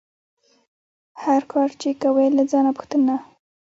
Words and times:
هر 1.23 1.41
کار 1.51 1.69
چې 1.81 1.89
کوې 2.01 2.27
له 2.37 2.43
ځانه 2.51 2.71
پوښته 2.77 3.15